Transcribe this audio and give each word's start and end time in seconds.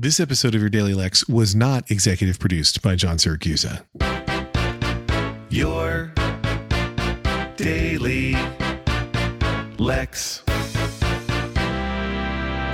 This 0.00 0.20
episode 0.20 0.54
of 0.54 0.60
Your 0.60 0.70
Daily 0.70 0.94
Lex 0.94 1.26
was 1.28 1.56
not 1.56 1.90
executive 1.90 2.38
produced 2.38 2.82
by 2.82 2.94
John 2.94 3.16
Siracusa. 3.16 3.84
Your 5.50 6.12
Daily 7.56 8.36
Lex. 9.76 10.44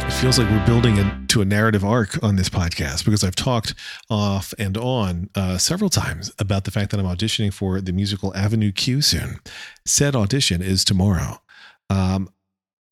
It 0.02 0.12
feels 0.20 0.38
like 0.38 0.50
we're 0.50 0.66
building 0.66 0.98
a, 0.98 1.24
to 1.28 1.40
a 1.40 1.46
narrative 1.46 1.82
arc 1.82 2.22
on 2.22 2.36
this 2.36 2.50
podcast 2.50 3.06
because 3.06 3.24
I've 3.24 3.34
talked 3.34 3.74
off 4.10 4.52
and 4.58 4.76
on 4.76 5.30
uh, 5.34 5.56
several 5.56 5.88
times 5.88 6.30
about 6.38 6.64
the 6.64 6.70
fact 6.70 6.90
that 6.90 7.00
I'm 7.00 7.06
auditioning 7.06 7.54
for 7.54 7.80
the 7.80 7.94
musical 7.94 8.36
Avenue 8.36 8.70
Q 8.70 9.00
soon. 9.00 9.40
Said 9.86 10.14
audition 10.14 10.60
is 10.60 10.84
tomorrow. 10.84 11.40
Um, 11.88 12.28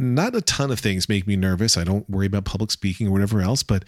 not 0.03 0.35
a 0.35 0.41
ton 0.41 0.71
of 0.71 0.81
things 0.81 1.09
make 1.09 1.27
me 1.27 1.37
nervous. 1.37 1.77
I 1.77 1.85
don't 1.85 2.09
worry 2.11 2.27
about 2.27 2.45
public 2.45 2.71
speaking 2.71 3.09
or 3.09 3.11
whatever 3.13 3.41
else, 3.41 3.63
but 3.63 3.85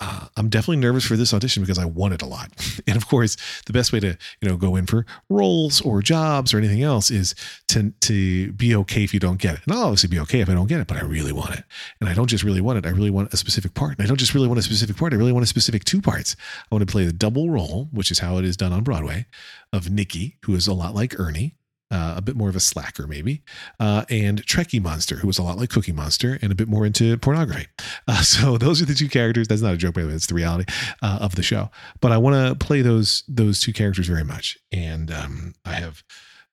uh, 0.00 0.26
I'm 0.36 0.48
definitely 0.48 0.78
nervous 0.78 1.04
for 1.04 1.16
this 1.16 1.32
audition 1.32 1.62
because 1.62 1.78
I 1.78 1.84
want 1.84 2.14
it 2.14 2.22
a 2.22 2.26
lot. 2.26 2.50
And 2.86 2.96
of 2.96 3.06
course, 3.08 3.36
the 3.66 3.72
best 3.72 3.92
way 3.92 4.00
to 4.00 4.18
you 4.40 4.48
know 4.48 4.56
go 4.56 4.76
in 4.76 4.86
for 4.86 5.06
roles 5.28 5.80
or 5.82 6.02
jobs 6.02 6.52
or 6.52 6.58
anything 6.58 6.82
else 6.82 7.10
is 7.10 7.34
to 7.68 7.92
to 8.00 8.52
be 8.52 8.74
okay 8.74 9.04
if 9.04 9.14
you 9.14 9.20
don't 9.20 9.38
get 9.38 9.54
it. 9.54 9.60
And 9.64 9.74
I'll 9.74 9.84
obviously 9.84 10.08
be 10.08 10.18
okay 10.20 10.40
if 10.40 10.48
I 10.48 10.54
don't 10.54 10.66
get 10.66 10.80
it, 10.80 10.88
but 10.88 10.96
I 10.96 11.02
really 11.02 11.32
want 11.32 11.54
it. 11.54 11.64
And 12.00 12.10
I 12.10 12.14
don't 12.14 12.26
just 12.26 12.44
really 12.44 12.60
want 12.60 12.78
it. 12.78 12.86
I 12.86 12.90
really 12.90 13.10
want 13.10 13.32
a 13.32 13.36
specific 13.36 13.74
part. 13.74 13.98
And 13.98 14.04
I 14.04 14.08
don't 14.08 14.18
just 14.18 14.34
really 14.34 14.48
want 14.48 14.58
a 14.58 14.62
specific 14.62 14.96
part. 14.96 15.12
I 15.12 15.16
really 15.16 15.32
want 15.32 15.44
a 15.44 15.48
specific 15.48 15.84
two 15.84 16.00
parts. 16.00 16.34
I 16.70 16.74
want 16.74 16.86
to 16.86 16.92
play 16.92 17.04
the 17.04 17.12
double 17.12 17.50
role, 17.50 17.88
which 17.92 18.10
is 18.10 18.18
how 18.18 18.38
it 18.38 18.44
is 18.44 18.56
done 18.56 18.72
on 18.72 18.82
Broadway, 18.82 19.26
of 19.72 19.90
Nicky, 19.90 20.38
who 20.44 20.54
is 20.54 20.66
a 20.66 20.74
lot 20.74 20.94
like 20.94 21.18
Ernie 21.18 21.56
uh, 21.92 22.14
a 22.16 22.22
bit 22.22 22.34
more 22.34 22.48
of 22.48 22.56
a 22.56 22.60
slacker, 22.60 23.06
maybe, 23.06 23.42
uh, 23.78 24.04
and 24.08 24.44
Trekkie 24.46 24.82
Monster, 24.82 25.16
who 25.16 25.26
was 25.26 25.38
a 25.38 25.42
lot 25.42 25.58
like 25.58 25.68
Cookie 25.68 25.92
Monster 25.92 26.38
and 26.40 26.50
a 26.50 26.54
bit 26.54 26.66
more 26.66 26.86
into 26.86 27.16
pornography. 27.18 27.66
Uh, 28.08 28.20
so 28.22 28.58
those 28.58 28.82
are 28.82 28.84
the 28.84 28.94
two 28.94 29.08
characters. 29.08 29.46
That's 29.46 29.62
not 29.62 29.74
a 29.74 29.76
joke, 29.76 29.94
by 29.94 30.02
the 30.02 30.08
way. 30.08 30.14
It's 30.14 30.26
the 30.26 30.34
reality 30.34 30.64
uh, 31.02 31.18
of 31.20 31.36
the 31.36 31.42
show. 31.42 31.70
But 32.00 32.10
I 32.10 32.16
want 32.18 32.34
to 32.34 32.64
play 32.64 32.82
those 32.82 33.22
those 33.28 33.60
two 33.60 33.72
characters 33.72 34.08
very 34.08 34.24
much, 34.24 34.58
and 34.72 35.10
um, 35.10 35.54
I 35.64 35.74
have. 35.74 36.02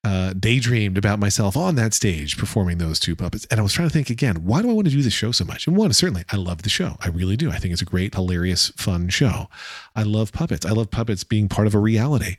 Uh, 0.01 0.31
daydreamed 0.31 0.97
about 0.97 1.19
myself 1.19 1.57
on 1.57 1.75
that 1.75 1.93
stage 1.93 2.37
performing 2.37 2.77
those 2.77 3.01
two 3.01 3.17
puppets. 3.17 3.45
And 3.51 3.59
I 3.59 3.63
was 3.63 3.73
trying 3.73 3.89
to 3.89 3.93
think 3.93 4.09
again, 4.09 4.45
why 4.45 4.61
do 4.61 4.69
I 4.69 4.73
want 4.73 4.87
to 4.87 4.93
do 4.93 5.01
this 5.01 5.11
show 5.11 5.33
so 5.33 5.43
much? 5.43 5.67
And 5.67 5.75
one, 5.75 5.91
certainly, 5.91 6.23
I 6.31 6.37
love 6.37 6.61
the 6.61 6.69
show. 6.69 6.95
I 7.01 7.09
really 7.09 7.35
do. 7.35 7.51
I 7.51 7.57
think 7.57 7.73
it's 7.73 7.81
a 7.81 7.85
great, 7.85 8.15
hilarious, 8.15 8.71
fun 8.77 9.09
show. 9.09 9.49
I 9.97 10.03
love 10.03 10.31
puppets. 10.31 10.65
I 10.65 10.69
love 10.69 10.89
puppets 10.89 11.25
being 11.25 11.49
part 11.49 11.67
of 11.67 11.75
a 11.75 11.79
reality. 11.79 12.37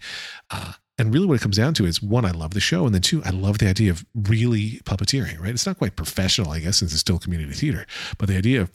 And 1.01 1.15
really, 1.15 1.25
what 1.25 1.37
it 1.37 1.41
comes 1.41 1.57
down 1.57 1.73
to 1.75 1.87
is 1.87 2.03
one, 2.03 2.27
I 2.27 2.31
love 2.31 2.53
the 2.53 2.61
show. 2.61 2.85
And 2.85 2.95
then 2.95 3.01
two, 3.01 3.23
I 3.25 3.31
love 3.31 3.57
the 3.57 3.71
idea 3.71 3.91
of 3.91 4.05
really 4.15 4.83
puppeteering, 4.85 5.41
right? 5.41 5.49
It's 5.49 5.65
not 5.65 5.79
quite 5.79 5.97
professional, 5.97 6.51
I 6.51 6.59
guess, 6.59 6.77
since 6.77 6.93
it's 6.93 7.01
still 7.01 7.19
community 7.19 7.55
theater, 7.55 7.87
but 8.19 8.29
the 8.29 8.37
idea 8.37 8.61
of 8.61 8.71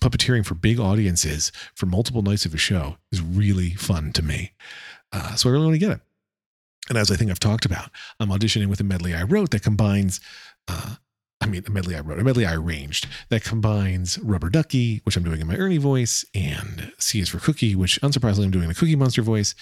puppeteering 0.00 0.44
for 0.44 0.56
big 0.56 0.80
audiences 0.80 1.52
for 1.76 1.86
multiple 1.86 2.20
nights 2.20 2.44
of 2.44 2.52
a 2.52 2.56
show 2.56 2.96
is 3.12 3.22
really 3.22 3.74
fun 3.74 4.12
to 4.14 4.24
me. 4.24 4.54
Uh, 5.12 5.36
so 5.36 5.48
I 5.48 5.52
really 5.52 5.66
want 5.66 5.76
to 5.76 5.86
get 5.86 5.92
it. 5.92 6.00
And 6.88 6.98
as 6.98 7.12
I 7.12 7.14
think 7.14 7.30
I've 7.30 7.38
talked 7.38 7.64
about, 7.64 7.90
I'm 8.18 8.30
auditioning 8.30 8.66
with 8.66 8.80
a 8.80 8.84
medley 8.84 9.14
I 9.14 9.22
wrote 9.22 9.52
that 9.52 9.62
combines, 9.62 10.20
uh, 10.66 10.96
I 11.40 11.46
mean, 11.46 11.62
a 11.64 11.70
medley 11.70 11.94
I 11.94 12.00
wrote, 12.00 12.18
a 12.18 12.24
medley 12.24 12.44
I 12.44 12.56
arranged 12.56 13.06
that 13.28 13.44
combines 13.44 14.18
Rubber 14.18 14.50
Ducky, 14.50 15.00
which 15.04 15.16
I'm 15.16 15.22
doing 15.22 15.40
in 15.40 15.46
my 15.46 15.54
Ernie 15.54 15.78
voice, 15.78 16.24
and 16.34 16.92
C 16.98 17.20
is 17.20 17.28
for 17.28 17.38
Cookie, 17.38 17.76
which 17.76 18.00
unsurprisingly 18.00 18.46
I'm 18.46 18.50
doing 18.50 18.66
the 18.66 18.74
Cookie 18.74 18.96
Monster 18.96 19.22
voice. 19.22 19.54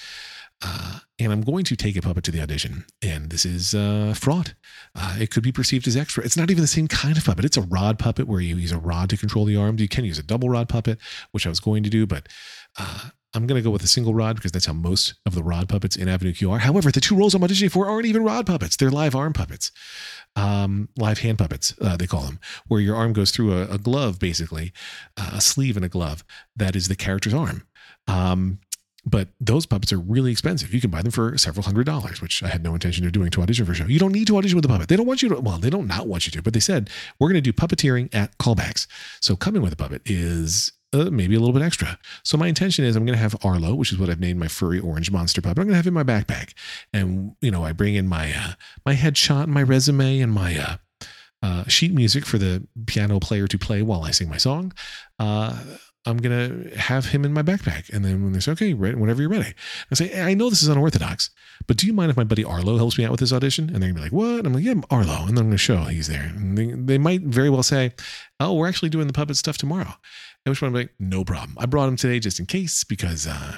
Uh, 0.63 1.01
and 1.19 1.33
I'm 1.33 1.43
going 1.43 1.65
to 1.65 1.77
take 1.77 1.97
a 1.97 2.03
puppet 2.03 2.25
to 2.25 2.31
the 2.31 2.41
audition. 2.41 2.85
And 3.03 3.31
this 3.31 3.45
is 3.45 3.75
uh, 3.75 4.15
fraud. 4.17 4.55
Uh, 4.95 5.17
it 5.21 5.31
could 5.31 5.43
be 5.43 5.53
perceived 5.53 5.87
as 5.87 5.97
extra. 5.97 6.25
It's 6.25 6.37
not 6.37 6.51
even 6.51 6.63
the 6.63 6.69
same 6.69 6.89
kind 6.89 7.17
of 7.17 7.25
puppet. 7.25 7.45
It's 7.45 7.57
a 7.57 7.63
rod 7.63 7.99
puppet 7.99 8.27
where 8.27 8.41
you 8.41 8.57
use 8.57 8.73
a 8.73 8.79
rod 8.79 9.11
to 9.11 9.17
control 9.17 9.45
the 9.45 9.57
arms. 9.57 9.81
You 9.81 9.89
can 9.89 10.05
use 10.05 10.19
a 10.19 10.23
double 10.23 10.49
rod 10.49 10.69
puppet, 10.69 10.99
which 11.33 11.47
I 11.47 11.51
was 11.51 11.61
going 11.61 11.83
to 11.83 11.91
do, 11.91 12.07
but 12.07 12.29
uh, 12.79 13.11
I'm 13.35 13.47
going 13.47 13.59
to 13.59 13.65
go 13.65 13.71
with 13.71 13.83
a 13.83 13.89
single 13.89 14.15
rod 14.15 14.37
because 14.37 14.53
that's 14.53 14.65
how 14.67 14.73
most 14.73 15.15
of 15.27 15.35
the 15.35 15.43
rod 15.43 15.69
puppets 15.69 15.97
in 15.97 16.09
Avenue 16.09 16.33
Q 16.33 16.53
are. 16.53 16.59
However, 16.59 16.91
the 16.91 17.03
two 17.03 17.17
roles 17.17 17.35
I'm 17.35 17.43
auditioning 17.43 17.71
for 17.71 17.87
aren't 17.87 18.07
even 18.07 18.25
rod 18.25 18.47
puppets. 18.47 18.77
They're 18.77 18.91
live 18.91 19.15
arm 19.15 19.35
puppets, 19.35 19.73
um, 20.37 20.89
live 20.97 21.19
hand 21.19 21.39
puppets, 21.39 21.75
uh, 21.81 21.99
they 21.99 22.07
call 22.07 22.23
them, 22.23 22.41
where 22.67 22.81
your 22.81 22.97
arm 22.97 23.13
goes 23.13 23.31
through 23.31 23.53
a, 23.53 23.75
a 23.75 23.79
glove, 23.79 24.19
basically, 24.19 24.73
uh, 25.19 25.33
a 25.35 25.41
sleeve 25.43 25.77
and 25.77 25.85
a 25.85 25.91
glove 25.91 26.25
that 26.57 26.75
is 26.75 26.89
the 26.89 26.97
character's 26.97 27.35
arm. 27.35 27.67
Um, 28.09 28.61
but 29.07 29.29
those 29.41 29.67
puppets 29.67 29.93
are 29.93 29.99
really 29.99 30.33
expensive. 30.33 30.75
You 30.75 30.81
can 30.81 30.91
buy 30.91 31.01
them 31.01 31.13
for 31.13 31.39
several 31.39 31.65
hundred 31.65 31.87
dollars, 31.87 32.21
which 32.21 32.43
I 32.43 32.49
had 32.49 32.63
no 32.63 32.75
intention 32.75 33.07
of 33.07 33.13
doing 33.13 33.31
to 33.31 33.43
audition 33.43 33.65
for 33.65 33.73
a 33.73 33.75
show. 33.75 33.87
You 33.87 34.01
don't 34.01 34.13
need 34.13 34.27
to 34.27 34.37
audition 34.37 34.57
with 34.57 34.65
a 34.65 34.69
puppet. 34.69 34.89
They 34.89 34.97
don't 34.97 35.07
want 35.07 35.23
you 35.23 35.29
to, 35.31 35.41
well, 35.41 35.59
they 35.59 35.71
don't 35.71 35.87
not 35.87 36.09
want 36.09 36.27
you 36.27 36.33
to, 36.33 36.43
but 36.43 36.53
they 36.53 36.61
said, 36.61 36.91
we're 37.19 37.29
going 37.29 37.43
to 37.43 37.53
do 37.53 37.53
puppeteering 37.53 38.13
at 38.13 38.37
callbacks. 38.39 38.89
So 39.21 39.37
coming 39.37 39.63
with 39.63 39.73
a 39.73 39.77
puppet 39.77 40.03
is 40.05 40.73
uh, 40.93 41.11
maybe 41.11 41.37
a 41.37 41.39
little 41.39 41.53
bit 41.53 41.63
extra. 41.63 41.99
So 42.25 42.37
my 42.37 42.49
intention 42.49 42.85
is 42.85 42.97
I'm 42.97 43.07
going 43.07 43.17
to 43.17 43.23
have 43.23 43.37
Arlo, 43.45 43.75
which 43.75 43.93
is 43.93 43.99
what 43.99 44.11
I've 44.11 44.21
named 44.21 44.41
my 44.41 44.49
furry 44.49 44.81
orange 44.81 45.11
monster 45.11 45.41
puppet. 45.41 45.59
I'm 45.59 45.65
going 45.65 45.73
to 45.73 45.77
have 45.77 45.87
in 45.87 45.95
my 45.95 46.05
backpack, 46.05 46.55
and 46.93 47.37
you 47.41 47.51
know 47.51 47.65
I 47.65 47.73
bring 47.73 47.95
in 47.95 48.09
my 48.09 48.33
uh, 48.33 48.53
my 48.85 48.95
headshot, 48.95 49.45
and 49.45 49.53
my 49.53 49.63
resume, 49.63 50.21
and 50.21 50.33
my 50.33 50.59
uh, 50.59 50.77
uh, 51.43 51.65
sheet 51.69 51.93
music 51.93 52.25
for 52.25 52.39
the 52.39 52.67
piano 52.87 53.21
player 53.21 53.47
to 53.47 53.59
play 53.59 53.83
while 53.83 54.05
I 54.05 54.11
sing 54.11 54.29
my 54.29 54.37
song. 54.37 54.73
Uh, 55.19 55.59
I'm 56.07 56.19
gonna 56.19 56.71
have 56.77 57.07
him 57.07 57.25
in 57.25 57.33
my 57.33 57.43
backpack. 57.43 57.93
And 57.93 58.05
then 58.05 58.23
when 58.23 58.33
they 58.33 58.41
say, 58.41 58.53
okay, 58.53 58.75
whenever 58.75 59.21
you're 59.21 59.31
ready, 59.31 59.55
I 59.91 59.95
say, 59.95 60.21
I 60.21 60.35
know 60.35 60.49
this 60.49 60.63
is 60.63 60.69
unorthodox, 60.69 61.31
but 61.67 61.77
do 61.77 61.87
you 61.87 61.93
mind 61.93 62.11
if 62.11 62.17
my 62.17 62.25
buddy 62.25 62.45
Arlo 62.45 62.77
helps 62.77 62.97
me 62.97 63.05
out 63.05 63.11
with 63.11 63.21
this 63.21 63.33
audition? 63.33 63.69
And 63.69 63.83
they're 63.83 63.91
gonna 63.91 63.95
be 63.95 64.01
like, 64.03 64.13
what? 64.13 64.47
I'm 64.47 64.53
like, 64.53 64.65
yeah, 64.65 64.75
Arlo. 64.91 65.27
And 65.27 65.37
then 65.37 65.45
I'm 65.45 65.51
gonna 65.51 65.59
show 65.59 65.77
he's 65.85 66.09
there. 66.09 66.33
And 66.35 66.57
they, 66.57 66.67
they 66.67 66.99
might 66.99 67.23
very 67.23 67.51
well 67.51 67.65
say, 67.65 67.93
oh, 68.39 68.55
we're 68.55 68.69
actually 68.69 68.91
doing 68.91 69.09
the 69.09 69.13
puppet 69.13 69.37
stuff 69.37 69.59
tomorrow. 69.59 69.95
At 70.45 70.51
which 70.51 70.61
point 70.61 70.71
I'm 70.71 70.75
like, 70.75 70.95
no 71.01 71.25
problem. 71.25 71.57
I 71.59 71.67
brought 71.67 71.89
him 71.89 71.97
today 71.97 72.21
just 72.21 72.39
in 72.39 72.47
case 72.47 72.85
because 72.85 73.27
uh, 73.27 73.57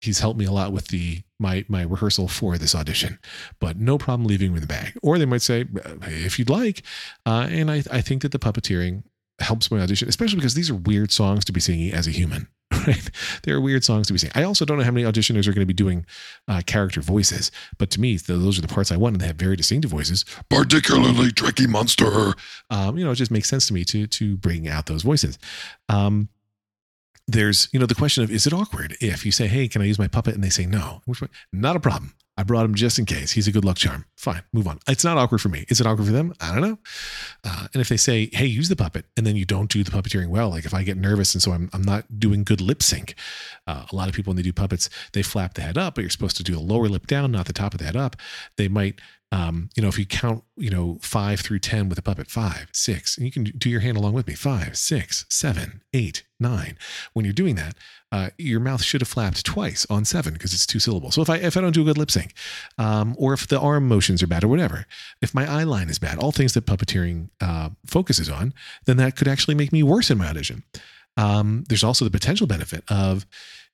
he's 0.00 0.20
helped 0.20 0.38
me 0.38 0.44
a 0.44 0.52
lot 0.52 0.72
with 0.72 0.88
the 0.88 1.22
my 1.40 1.64
my 1.68 1.82
rehearsal 1.82 2.28
for 2.28 2.58
this 2.58 2.74
audition. 2.74 3.18
But 3.58 3.76
no 3.76 3.98
problem 3.98 4.26
leaving 4.26 4.50
him 4.50 4.54
in 4.54 4.60
the 4.60 4.68
bag. 4.68 4.96
Or 5.02 5.18
they 5.18 5.26
might 5.26 5.42
say, 5.42 5.66
if 6.02 6.38
you'd 6.38 6.50
like. 6.50 6.82
Uh, 7.26 7.48
and 7.50 7.70
I, 7.70 7.82
I 7.90 8.00
think 8.00 8.22
that 8.22 8.30
the 8.30 8.38
puppeteering 8.38 9.02
helps 9.40 9.70
my 9.70 9.80
audition, 9.80 10.08
especially 10.08 10.36
because 10.36 10.54
these 10.54 10.70
are 10.70 10.74
weird 10.74 11.10
songs 11.12 11.44
to 11.44 11.52
be 11.52 11.60
singing 11.60 11.92
as 11.92 12.06
a 12.06 12.10
human. 12.10 12.48
Right? 12.86 13.10
They're 13.42 13.60
weird 13.60 13.82
songs 13.84 14.06
to 14.06 14.12
be 14.12 14.18
singing. 14.18 14.32
I 14.34 14.44
also 14.44 14.64
don't 14.64 14.78
know 14.78 14.84
how 14.84 14.90
many 14.90 15.04
auditioners 15.04 15.46
are 15.46 15.52
going 15.52 15.60
to 15.62 15.66
be 15.66 15.74
doing 15.74 16.06
uh, 16.46 16.62
character 16.64 17.00
voices, 17.00 17.50
but 17.76 17.90
to 17.90 18.00
me, 18.00 18.16
those 18.16 18.58
are 18.58 18.62
the 18.62 18.68
parts 18.68 18.92
I 18.92 18.96
want, 18.96 19.14
and 19.14 19.20
they 19.20 19.26
have 19.26 19.36
very 19.36 19.56
distinctive 19.56 19.90
voices. 19.90 20.24
Particularly 20.48 21.30
Trekkie 21.30 21.68
Monster. 21.68 22.34
Um, 22.70 22.96
you 22.96 23.04
know, 23.04 23.10
it 23.10 23.16
just 23.16 23.30
makes 23.30 23.48
sense 23.48 23.66
to 23.66 23.74
me 23.74 23.84
to 23.86 24.06
to 24.06 24.36
bring 24.36 24.68
out 24.68 24.86
those 24.86 25.02
voices. 25.02 25.38
Um, 25.88 26.28
there's, 27.26 27.68
you 27.72 27.80
know, 27.80 27.86
the 27.86 27.94
question 27.94 28.24
of 28.24 28.30
is 28.30 28.46
it 28.46 28.52
awkward 28.52 28.96
if 29.00 29.26
you 29.26 29.32
say, 29.32 29.48
"Hey, 29.48 29.68
can 29.68 29.82
I 29.82 29.84
use 29.84 29.98
my 29.98 30.08
puppet?" 30.08 30.34
and 30.34 30.42
they 30.42 30.50
say 30.50 30.64
no? 30.64 31.02
Which 31.04 31.22
not 31.52 31.76
a 31.76 31.80
problem. 31.80 32.14
I 32.38 32.44
brought 32.44 32.64
him 32.64 32.74
just 32.76 33.00
in 33.00 33.04
case. 33.04 33.32
He's 33.32 33.48
a 33.48 33.52
good 33.52 33.64
luck 33.64 33.76
charm. 33.76 34.04
Fine, 34.16 34.42
move 34.52 34.68
on. 34.68 34.78
It's 34.86 35.02
not 35.02 35.18
awkward 35.18 35.40
for 35.40 35.48
me. 35.48 35.66
Is 35.68 35.80
it 35.80 35.88
awkward 35.88 36.06
for 36.06 36.12
them? 36.12 36.32
I 36.40 36.52
don't 36.52 36.62
know. 36.62 36.78
Uh, 37.42 37.66
and 37.74 37.80
if 37.80 37.88
they 37.88 37.96
say, 37.96 38.30
"Hey, 38.32 38.46
use 38.46 38.68
the 38.68 38.76
puppet," 38.76 39.06
and 39.16 39.26
then 39.26 39.34
you 39.34 39.44
don't 39.44 39.68
do 39.68 39.82
the 39.82 39.90
puppeteering 39.90 40.28
well, 40.28 40.48
like 40.50 40.64
if 40.64 40.72
I 40.72 40.84
get 40.84 40.96
nervous 40.96 41.34
and 41.34 41.42
so 41.42 41.50
I'm 41.50 41.68
I'm 41.72 41.82
not 41.82 42.20
doing 42.20 42.44
good 42.44 42.60
lip 42.60 42.80
sync. 42.80 43.16
Uh, 43.66 43.86
a 43.90 43.96
lot 43.96 44.08
of 44.08 44.14
people 44.14 44.30
when 44.30 44.36
they 44.36 44.42
do 44.42 44.52
puppets, 44.52 44.88
they 45.14 45.22
flap 45.22 45.54
the 45.54 45.62
head 45.62 45.76
up, 45.76 45.96
but 45.96 46.02
you're 46.02 46.10
supposed 46.10 46.36
to 46.36 46.44
do 46.44 46.54
the 46.54 46.60
lower 46.60 46.88
lip 46.88 47.08
down, 47.08 47.32
not 47.32 47.46
the 47.46 47.52
top 47.52 47.74
of 47.74 47.78
the 47.78 47.86
head 47.86 47.96
up. 47.96 48.14
They 48.56 48.68
might 48.68 49.00
um, 49.30 49.68
you 49.76 49.82
know, 49.82 49.88
if 49.88 49.98
you 49.98 50.06
count, 50.06 50.42
you 50.56 50.70
know, 50.70 50.98
five 51.02 51.40
through 51.40 51.58
10 51.58 51.88
with 51.90 51.98
a 51.98 52.02
puppet, 52.02 52.28
five, 52.28 52.68
six, 52.72 53.16
and 53.16 53.26
you 53.26 53.32
can 53.32 53.44
do 53.44 53.68
your 53.68 53.80
hand 53.80 53.98
along 53.98 54.14
with 54.14 54.26
me, 54.26 54.34
five, 54.34 54.78
six, 54.78 55.26
seven, 55.28 55.82
eight, 55.92 56.22
nine. 56.40 56.78
When 57.12 57.26
you're 57.26 57.34
doing 57.34 57.54
that, 57.56 57.74
uh, 58.10 58.30
your 58.38 58.58
mouth 58.58 58.82
should 58.82 59.02
have 59.02 59.08
flapped 59.08 59.44
twice 59.44 59.86
on 59.90 60.06
seven 60.06 60.32
because 60.32 60.54
it's 60.54 60.66
two 60.66 60.78
syllables. 60.78 61.14
So 61.14 61.20
if 61.20 61.28
I, 61.28 61.36
if 61.36 61.58
I 61.58 61.60
don't 61.60 61.74
do 61.74 61.82
a 61.82 61.84
good 61.84 61.98
lip 61.98 62.10
sync, 62.10 62.32
um, 62.78 63.14
or 63.18 63.34
if 63.34 63.46
the 63.46 63.60
arm 63.60 63.86
motions 63.86 64.22
are 64.22 64.26
bad 64.26 64.44
or 64.44 64.48
whatever, 64.48 64.86
if 65.20 65.34
my 65.34 65.46
eye 65.46 65.64
line 65.64 65.90
is 65.90 65.98
bad, 65.98 66.18
all 66.18 66.32
things 66.32 66.54
that 66.54 66.64
puppeteering 66.64 67.28
uh, 67.42 67.68
focuses 67.84 68.30
on, 68.30 68.54
then 68.86 68.96
that 68.96 69.14
could 69.14 69.28
actually 69.28 69.54
make 69.54 69.72
me 69.72 69.82
worse 69.82 70.10
in 70.10 70.16
my 70.16 70.28
audition. 70.28 70.64
Um, 71.18 71.64
there's 71.68 71.84
also 71.84 72.06
the 72.06 72.10
potential 72.10 72.46
benefit 72.46 72.82
of 72.88 73.26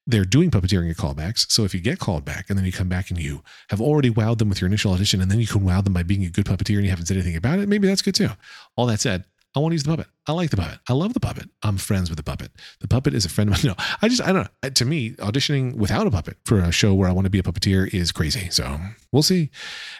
they're 0.06 0.24
doing 0.24 0.50
puppeteering 0.50 0.90
at 0.90 0.96
callbacks. 0.96 1.50
So 1.50 1.64
if 1.64 1.74
you 1.74 1.80
get 1.80 1.98
called 1.98 2.24
back 2.24 2.50
and 2.50 2.58
then 2.58 2.66
you 2.66 2.72
come 2.72 2.88
back 2.88 3.10
and 3.10 3.18
you 3.18 3.42
have 3.70 3.80
already 3.80 4.10
wowed 4.10 4.38
them 4.38 4.48
with 4.48 4.60
your 4.60 4.68
initial 4.68 4.92
audition 4.92 5.20
and 5.20 5.30
then 5.30 5.40
you 5.40 5.46
can 5.46 5.64
wow 5.64 5.80
them 5.80 5.94
by 5.94 6.02
being 6.02 6.24
a 6.24 6.30
good 6.30 6.44
puppeteer 6.44 6.76
and 6.76 6.84
you 6.84 6.90
haven't 6.90 7.06
said 7.06 7.16
anything 7.16 7.36
about 7.36 7.58
it, 7.58 7.68
maybe 7.68 7.88
that's 7.88 8.02
good 8.02 8.14
too. 8.14 8.30
All 8.76 8.86
that 8.86 9.00
said, 9.00 9.24
I 9.54 9.60
want 9.60 9.70
to 9.70 9.74
use 9.74 9.84
the 9.84 9.90
puppet. 9.90 10.08
I 10.26 10.32
like 10.32 10.50
the 10.50 10.56
puppet. 10.56 10.80
I 10.88 10.94
love 10.94 11.14
the 11.14 11.20
puppet. 11.20 11.48
I'm 11.62 11.76
friends 11.76 12.10
with 12.10 12.16
the 12.16 12.24
puppet. 12.24 12.50
The 12.80 12.88
puppet 12.88 13.14
is 13.14 13.24
a 13.24 13.28
friend 13.28 13.48
of 13.48 13.52
mine. 13.52 13.74
No, 13.78 13.84
I 14.02 14.08
just, 14.08 14.20
I 14.20 14.32
don't 14.32 14.48
know. 14.62 14.68
To 14.68 14.84
me, 14.84 15.12
auditioning 15.12 15.76
without 15.76 16.06
a 16.06 16.10
puppet 16.10 16.36
for 16.44 16.58
a 16.58 16.72
show 16.72 16.92
where 16.92 17.08
I 17.08 17.12
want 17.12 17.26
to 17.26 17.30
be 17.30 17.38
a 17.38 17.42
puppeteer 17.42 17.92
is 17.94 18.10
crazy. 18.10 18.50
So 18.50 18.78
we'll 19.12 19.22
see. 19.22 19.50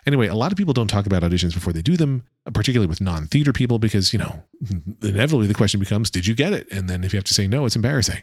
Anyway, 0.06 0.26
a 0.26 0.34
lot 0.34 0.50
of 0.52 0.58
people 0.58 0.74
don't 0.74 0.88
talk 0.88 1.06
about 1.06 1.22
auditions 1.22 1.54
before 1.54 1.72
they 1.72 1.82
do 1.82 1.96
them, 1.96 2.24
particularly 2.52 2.88
with 2.88 3.00
non 3.00 3.26
theater 3.26 3.52
people, 3.52 3.78
because, 3.78 4.12
you 4.12 4.18
know, 4.18 4.42
inevitably 5.02 5.46
the 5.46 5.54
question 5.54 5.78
becomes, 5.78 6.10
did 6.10 6.26
you 6.26 6.34
get 6.34 6.52
it? 6.52 6.66
And 6.72 6.90
then 6.90 7.04
if 7.04 7.12
you 7.12 7.16
have 7.16 7.24
to 7.24 7.34
say 7.34 7.46
no, 7.46 7.64
it's 7.64 7.76
embarrassing. 7.76 8.22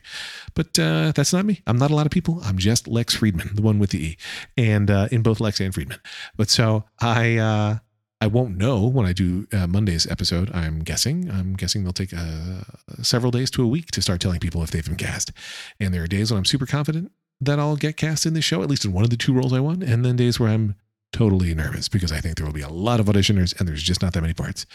But 0.53 0.77
uh, 0.77 1.13
that's 1.15 1.33
not 1.33 1.45
me. 1.45 1.61
I'm 1.65 1.77
not 1.77 1.91
a 1.91 1.95
lot 1.95 2.05
of 2.05 2.11
people. 2.11 2.41
I'm 2.43 2.57
just 2.57 2.87
Lex 2.87 3.15
Friedman, 3.15 3.55
the 3.55 3.61
one 3.61 3.79
with 3.79 3.91
the 3.91 4.05
E, 4.05 4.17
and 4.57 4.91
uh, 4.91 5.07
in 5.11 5.21
both 5.23 5.39
Lex 5.39 5.59
and 5.59 5.73
Friedman. 5.73 5.99
But 6.35 6.49
so 6.49 6.83
I, 6.99 7.37
uh, 7.37 7.77
I 8.21 8.27
won't 8.27 8.55
know 8.55 8.85
when 8.85 9.07
I 9.07 9.13
do 9.13 9.47
uh, 9.51 9.65
Monday's 9.65 10.05
episode. 10.05 10.51
I'm 10.53 10.79
guessing. 10.79 11.29
I'm 11.31 11.55
guessing 11.55 11.83
they'll 11.83 11.91
take 11.91 12.13
uh, 12.13 12.61
several 13.01 13.31
days 13.31 13.49
to 13.51 13.63
a 13.63 13.67
week 13.67 13.89
to 13.91 14.01
start 14.01 14.21
telling 14.21 14.39
people 14.39 14.61
if 14.61 14.69
they've 14.69 14.85
been 14.85 14.95
cast. 14.95 15.31
And 15.79 15.91
there 15.91 16.03
are 16.03 16.07
days 16.07 16.31
when 16.31 16.37
I'm 16.37 16.45
super 16.45 16.67
confident 16.67 17.11
that 17.41 17.57
I'll 17.57 17.75
get 17.75 17.97
cast 17.97 18.27
in 18.27 18.35
this 18.35 18.45
show, 18.45 18.61
at 18.61 18.69
least 18.69 18.85
in 18.85 18.93
one 18.93 19.03
of 19.03 19.09
the 19.09 19.17
two 19.17 19.33
roles 19.33 19.51
I 19.51 19.59
want, 19.59 19.81
and 19.81 20.05
then 20.05 20.15
days 20.15 20.39
where 20.39 20.49
I'm 20.49 20.75
totally 21.11 21.53
nervous 21.55 21.89
because 21.89 22.11
I 22.11 22.19
think 22.21 22.37
there 22.37 22.45
will 22.45 22.53
be 22.53 22.61
a 22.61 22.69
lot 22.69 22.99
of 22.99 23.07
auditioners 23.07 23.59
and 23.59 23.67
there's 23.67 23.83
just 23.83 24.03
not 24.03 24.13
that 24.13 24.21
many 24.21 24.35
parts. 24.35 24.67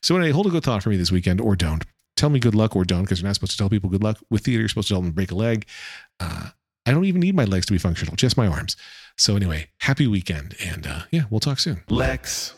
So 0.00 0.14
anyway, 0.14 0.30
hold 0.30 0.46
a 0.46 0.50
good 0.50 0.62
thought 0.62 0.84
for 0.84 0.90
me 0.90 0.96
this 0.96 1.10
weekend 1.10 1.40
or 1.40 1.56
don't. 1.56 1.84
Tell 2.16 2.30
me 2.30 2.38
good 2.38 2.54
luck 2.54 2.76
or 2.76 2.84
don't 2.84 3.02
because 3.02 3.20
you're 3.20 3.28
not 3.28 3.34
supposed 3.34 3.52
to 3.52 3.58
tell 3.58 3.68
people 3.68 3.90
good 3.90 4.04
luck. 4.04 4.18
With 4.30 4.44
theater, 4.44 4.60
you're 4.60 4.68
supposed 4.68 4.88
to 4.88 4.94
tell 4.94 5.00
them 5.00 5.10
to 5.10 5.14
break 5.14 5.32
a 5.32 5.34
leg. 5.34 5.66
Uh, 6.20 6.50
I 6.86 6.92
don't 6.92 7.04
even 7.04 7.20
need 7.20 7.34
my 7.34 7.44
legs 7.44 7.66
to 7.66 7.72
be 7.72 7.78
functional, 7.78 8.14
just 8.16 8.36
my 8.36 8.46
arms. 8.46 8.76
So 9.16 9.36
anyway, 9.36 9.68
happy 9.80 10.06
weekend. 10.06 10.54
And 10.64 10.86
uh, 10.86 11.00
yeah, 11.10 11.24
we'll 11.30 11.40
talk 11.40 11.58
soon. 11.58 11.82
Lex. 11.88 12.54